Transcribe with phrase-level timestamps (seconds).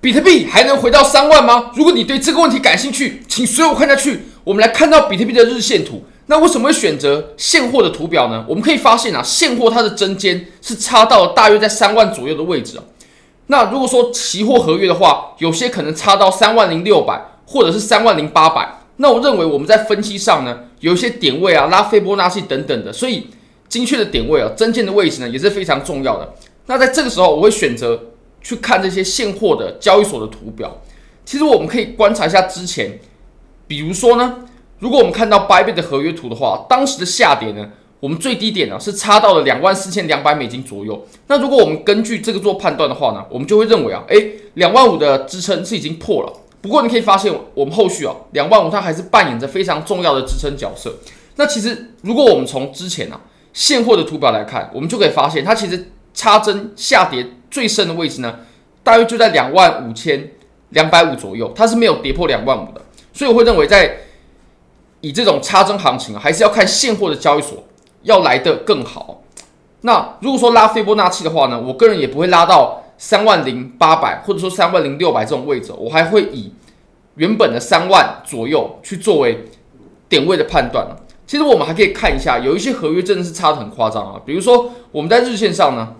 [0.00, 1.72] 比特币还能回到三万吗？
[1.74, 4.22] 如果你对这个问题感兴趣，请随我看下去。
[4.44, 6.04] 我们来看到比特币的日线图。
[6.26, 8.44] 那为什么会选择现货的图表呢？
[8.48, 12.84] 我们可以发现啊，现货它的针尖是差到了大约在三万左右的位置啊。
[13.48, 18.80] 那如果说期货合约的话，有些可能差到三万零六百，或者是三万零八百。
[18.98, 23.26] 那我认为我们在分析上呢，有一些点位啊，拉斐波那契等等的，所以
[23.68, 26.34] 精确的点位啊，针尖的位置呢也是非常重要的。
[26.66, 28.00] 那在这个时候，我会选择。
[28.40, 30.80] 去看这些现货的交易所的图表，
[31.24, 32.98] 其实我们可以观察一下之前，
[33.66, 34.44] 比如说呢，
[34.78, 37.70] 如果我们看到八倍的合约图的话，当时的下跌呢，
[38.00, 41.06] 我们最低点呢是差到了两万四千两百美金左右。
[41.26, 46.32] 那如果我们根据这个做判断的话呢，我们就会认为啊，诶，两万五的支撑是已经破了。
[46.60, 50.94] 不过你可以发现，我们后续啊，两万五它还是扮演着非常重要的支撑角色。
[51.36, 53.20] 那其实如果我们从之前啊
[53.52, 57.26] 现货的图表来看，我们就可以发现它其实插针下跌。
[57.50, 58.40] 最深的位置呢，
[58.82, 60.32] 大约就在两万五千
[60.70, 64.00] 两百五左右，它是没有跌破两万五的，所以我会认为在
[65.00, 67.64] 以这种插针行情，还是要看现货的交易所
[68.02, 69.22] 要来得更好。
[69.80, 76.52] 那如果说拉斐波那契的话呢，我个人也不会拉到三万零八百或者说三万零六百这种位置，我还会以
[77.14, 79.46] 原本的三万左右去作为
[80.08, 80.86] 点位的判断。
[81.26, 85.94] 其实我们还可以看一下，有一些合约真的是差得很夸张啊，比如说我们在日线上呢。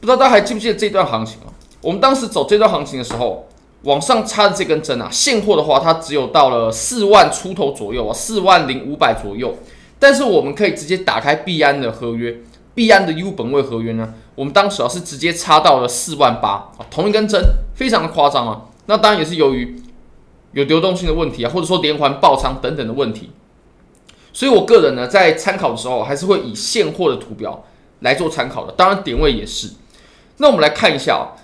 [0.00, 1.52] 不知道大家还记不记得这段行情啊？
[1.82, 3.46] 我们当时走这段行情的时候，
[3.82, 9.54] 往上插的这根针啊，现货的话它只有到了四万出头左右啊，四万零五百左右。
[9.98, 12.38] 但是我们可以直接打开币安的合约，
[12.74, 17.38] 币安的 U 本位合约呢，我们当时啊是直接插到了四万八啊，同一根针，
[17.74, 18.62] 非常的夸张啊。
[18.86, 19.82] 那当然也是由于
[20.52, 23.30] 有流动性的问题啊，或者说连环爆仓等等的问题。
[24.32, 27.64] 所以我个人呢，在参考的时候还是会以现货的图表
[28.00, 29.68] 来做参考的，当然点位也是。
[30.40, 31.36] 那我们来看一下啊，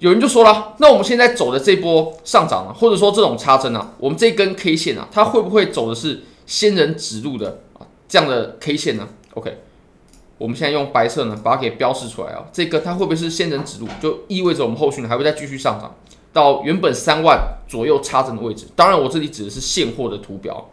[0.00, 9.62] 有人就说了，那我们现在走的这波上涨呢，或者说这种插针呢，我们这根 K 线啊，它会不会走的是仙人指路的啊这样的 K 线呢？OK，
[10.36, 13.88] 我们现在用白色呢把它给标示出来啊，这个它会不会是仙人指路？
[14.02, 15.96] 就意味着我们后续呢还会再继续上涨
[16.34, 18.66] 到原本三万左右插针的位置。
[18.76, 20.68] 当然，我这里指的是现货的图表。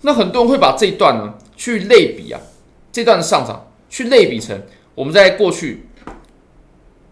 [0.00, 2.40] 那很多人会把这一段呢去类比啊，
[2.90, 4.58] 这段的上涨去类比成。
[4.94, 5.88] 我们在过去，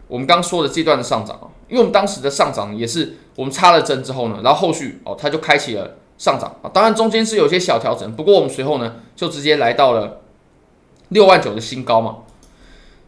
[0.07, 6.69] 我们刚说的这段的上涨啊，因为我们当时的上涨也是我们插了针之后呢，然后后续哦，它就开启了上涨啊。
[6.75, 10.21] 当然中间是有些小调整，不过我们随后呢就直接来到了
[11.09, 12.17] 六万九的新高嘛。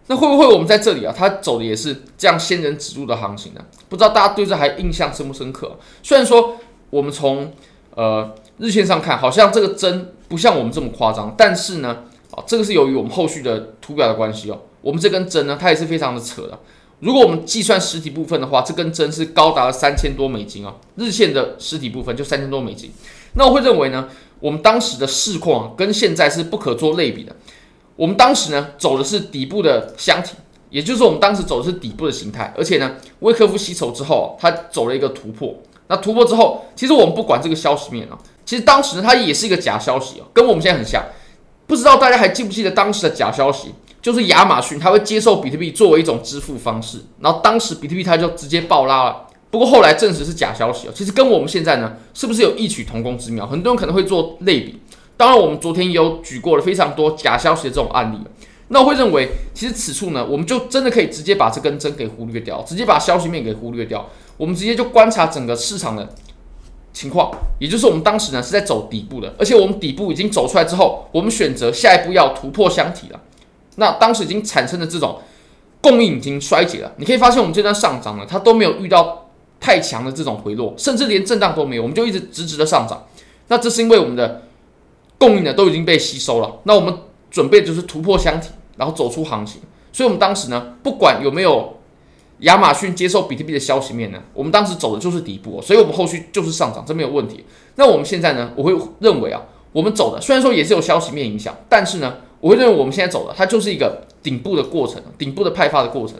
[0.06, 3.61] 那会不会我们在这里啊，它走的也是这样仙人指路的行情呢？
[3.91, 5.77] 不知道大家对这还印象深不深刻？
[6.03, 6.56] 虽然说
[6.88, 7.53] 我们从
[7.94, 12.05] 呃日线上看，好像这个针不像我们这么夸张，但是呢。
[12.32, 14.60] 啊，这个是由于我们后续的图表的关系哦。
[14.81, 16.59] 我们这根针呢，它也是非常的扯的。
[17.00, 20.75] 如果我们计算实体部分的话，这根针是高达了三千多美金啊。
[20.97, 22.91] 日线的实体部分就三千多美金。
[23.34, 24.09] 那我会认为呢，
[24.41, 27.34] 我们当时的市况，跟现在是不可做类比的。
[27.97, 30.34] 我们当时呢，走的是底部的箱体，
[30.70, 32.54] 也就是我们当时走的是底部的形态。
[32.56, 35.54] 而且呢，威克夫吸筹之后，它走了一个突破。
[35.88, 41.04] 那突破之后，其实我们不管这个消息面啊，其实当时呢，它也是一个假消息啊，跟我们现在很像。
[41.72, 43.72] 不知道大家还记不记得当时的假消息，
[44.03, 49.27] 就是亚马逊它会接受比特币作为一种支付方式，然后当时比特币它就直接爆拉了。
[49.50, 53.47] 不过后来证实是假消息哦，其实跟我们现在呢，是不是有异曲同工之妙？
[53.47, 54.82] 很多人可能会做类比。
[55.16, 58.19] 当然，我们昨天也有举过了非常多假消息的这种案例。
[58.69, 64.06] 那我会认为，其实此处呢，我们就真的可以直接把这根针给忽略掉，直接把消息面给忽略掉，
[64.37, 66.15] 我们直接就观察整个市场的。
[66.93, 73.21] 情况，也就是我们当时呢是在走底部的，而且我们底部已经走出来之后，我们选择下一步要突破箱体了。
[73.77, 75.19] 那当时已经产生的这种
[75.81, 76.93] 供应已经衰竭了。
[76.99, 83.07] 你可以发现我们这段上涨呢，它都没有遇到太强的这种回落，甚至连震荡都没有，我们就一直直直的上涨。
[83.49, 84.43] 那这是因为我们的
[85.17, 86.61] 供应呢都已经被吸收了。
[86.65, 86.95] 那我们
[87.31, 89.63] 准备就是突破箱体，然后走出行情。
[89.93, 91.79] 所以，我们当时呢，不管有没有。
[92.43, 97.44] 亚马逊接受比特币的消息面呢，我们当时走的就是底部哦，所以我们后续就是上涨，这没有问题。
[97.77, 99.41] 那我们现在呢，我会认为啊，
[99.73, 106.17] 我们走的虽然说也是有消息面影响，但是呢，我会认为我们现在走的它就是一个顶部的过程，顶部的派发的过程，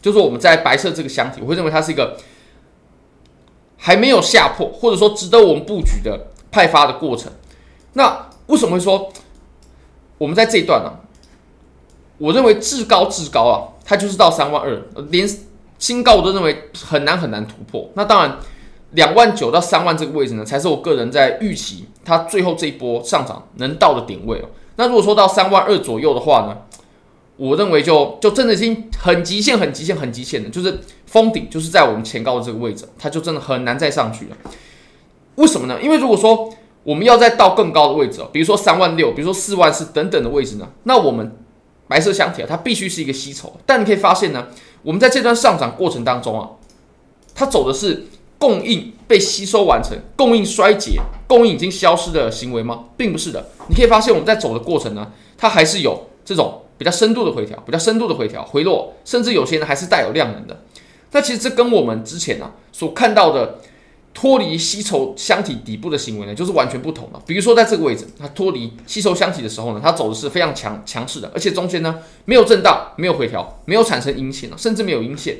[0.00, 2.18] 就是我们在白色这个箱体，我会认为它是一个
[3.78, 7.32] 还没有下破，或者说值得我们布局的派发的过程。
[7.94, 9.10] 那为什么会说
[10.18, 10.98] 我们在这一段呢？
[12.18, 13.71] 我认为至高至高啊。
[13.84, 15.28] 它就是到三万二，连
[15.78, 17.90] 新高我都认为很难很难突破。
[17.94, 18.38] 那当然，
[18.92, 24.48] 两万九到三万这个位置呢，才是我个人在预期它最后这一波上涨能到的点位哦。
[24.76, 26.56] 那如果说到三万二左右的话呢，
[27.36, 34.36] 我认为就就真的已经很极限、很极限、很极限的，就是封顶就是在我们前高的这个位置，它就真的很难再上去了。
[35.34, 35.80] 为什么呢？
[35.82, 36.52] 因为如果说
[36.84, 41.36] 我们要再到更高的位置，比如说三万六，比如说四万四等等的位置呢，那我们
[41.88, 43.52] 白色箱体啊，它必须是一个吸筹。
[43.66, 44.48] 但你可以发现呢，
[44.82, 46.50] 我们在这段上涨过程当中啊，
[47.34, 48.06] 它走的是
[48.38, 52.84] 供应被吸收完成、供应衰竭、供应已经消失的行为吗？
[52.96, 53.48] 并不是的。
[53.68, 60.62] 你可以发现我们在走的过程呢，它还是有这种比较深度的回调、比较深度的回调、回落，甚至有些呢还是带有量能的。
[61.10, 63.58] 那其实这跟我们之前啊所看到的。
[64.14, 67.20] 脱离吸筹箱体底部的行为呢，就是完全不同的。
[67.26, 75.38] 比如说，在这个位置，它脱离吸筹箱体的时候呢，它走的是非常强强势的，而且中间呢没有震荡，没有回调，没有产生阴线，甚至没有阴线。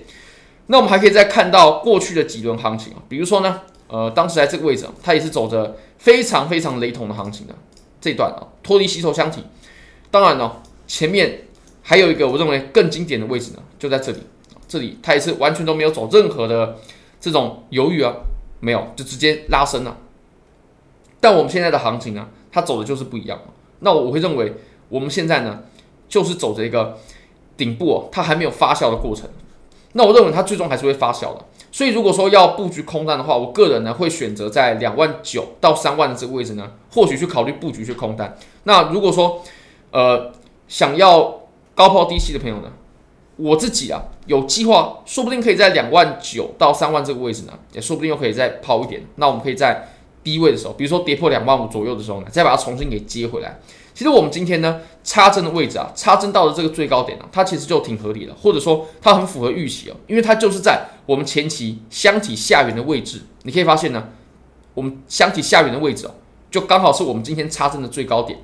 [0.68, 7.54] 那我们还可以再看到过去的几轮行情啊，比如说呢，呃，当时在这个位置，它也是走着非常非常雷同的行情的
[8.00, 9.42] 这一段啊，脱离吸筹箱体。
[10.10, 10.50] 当然呢，
[10.86, 11.44] 前面
[11.82, 14.18] 还有一个我认为更经典的位置呢，就在这里，
[14.66, 16.78] 这里它也是完全都没有走任何的
[17.20, 18.14] 这种犹豫啊。
[18.64, 19.96] 没有，就直接拉升了。
[21.20, 23.36] 但我们现在的行情呢，它走的就是不一样。
[23.80, 24.54] 那我会认为，
[24.88, 25.64] 我们现在呢，
[26.08, 26.96] 就是走着一个
[27.56, 29.28] 顶部哦，它还没有发酵的过程。
[29.94, 31.44] 那我认为它最终还是会发酵的。
[31.72, 38.38] 所以如果说要布局空单的话，我个人呢会选择在两万九到三万的这个位置呢，或许去考虑布局去空单。
[38.62, 39.42] 那如果说
[39.90, 40.32] 呃
[40.68, 41.40] 想要
[41.74, 42.70] 高抛低吸的朋友呢，
[43.36, 49.02] 我自己啊，有计划，说不定可以在两万九到三万这个位置呢，也说不定又可以再抛一点。
[49.16, 49.88] 那我们可以在
[50.22, 53.58] 低位的时候，比如说跌破两万五左右的时候呢，再把它重新给接回来。
[53.94, 63.22] 其实我们今天呢，插针的位置啊，插针到了这个最高点啊，它其实就挺合理的，或者说它很符合预期哦，因为它就是在我们前期箱体下缘的位置。
[63.42, 64.08] 你可以发现呢，
[64.72, 66.14] 我们箱体下缘的位置哦，
[66.50, 68.38] 就刚好是我们今天插针的最高点。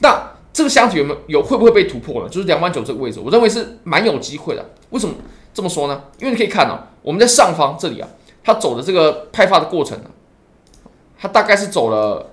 [0.00, 2.28] 那这个箱体有没有有会不会被突破了？
[2.28, 4.70] 就是两万九这个位置，我认为是蛮有机会的。
[4.90, 5.14] 为什么
[5.54, 6.02] 这么说呢？
[6.18, 8.08] 因为你可以看到、我们在上方这里啊，
[8.42, 10.10] 它走的这个派发的过程呢、
[11.16, 12.32] 它大概是走了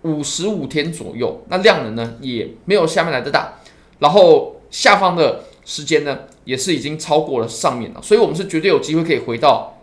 [0.00, 3.58] 五十五天左右，那量能呢也没有下面来的大，
[3.98, 9.76] 然后下方的时间呢也是已经超过了上面了，所以我们是绝对有机会可以回到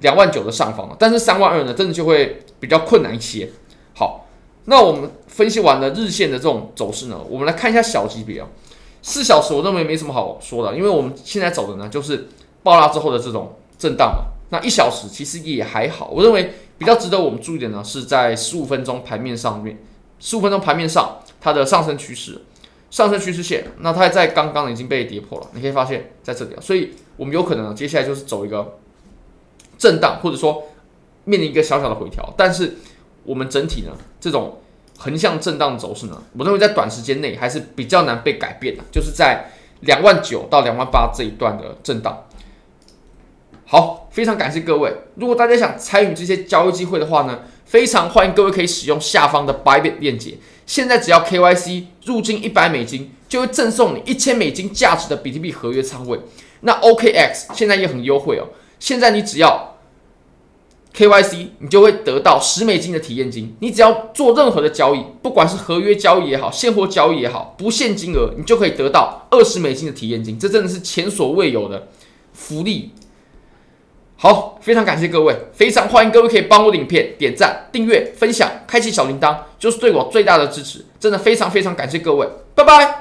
[0.00, 0.96] 两万九的上方了。
[0.98, 3.50] 但是三万二呢，真的就会比较困难一些。
[3.94, 4.26] 好。
[4.66, 5.10] 那我们
[5.40, 8.46] 分析完了日线的这种走势呢，我们来看一下小级别啊。
[9.00, 12.28] 四小时我认为没什么好说的，因为我们现在走的呢就是
[12.62, 14.24] 爆拉之后的这种震荡嘛。
[14.50, 19.78] 那一小时其实也还好，我认为比较值得我们注意的呢是在十五分钟盘面上面，
[20.18, 22.42] 十五分钟盘面上它的上升趋势，
[22.90, 28.76] 上升趋势线，那它在刚刚已经被跌破了，你可以发现在这里啊，所以我们有可能呢接下来就是走一个
[29.78, 30.64] 震荡，或者说
[31.24, 32.76] 面临一个小小的回调，但是。
[33.22, 34.56] 我们整体呢，这种
[35.02, 39.46] 横向震荡走势呢，我认为在短时间内还是比较难被改变的，就是在
[39.80, 42.26] 两万九到两万八这一段的震荡。
[43.64, 44.92] 好，非常感谢各位。
[45.14, 50.36] 如果大家想参与这些交易机会的话呢，非常欢迎各位可以使用下方的 Bybit 链接。
[50.66, 56.20] 现在只要 KYC 入金一百美金，就会赠送你一千美金价值的比特币合约仓位。
[56.60, 58.48] 那 OKX 现在也很优惠哦，
[58.78, 59.69] 现在你只要
[60.94, 63.56] KYC，你就会得到十美金的体验金。
[63.60, 70.38] 你只要做任何的交易，不管是合约交易也好，现货交易也好，不限金额，你就可以得到二十美金的体验金。
[70.38, 71.88] 这真的是前所未有的
[72.32, 72.92] 福利。
[74.16, 80.84] 好，非常感谢各位，非常欢迎各位可以帮我的影片点赞、订阅、分享、开启小铃铛，就是对我最大的支持。
[80.98, 82.99] 真的非常非常感谢各位，拜拜。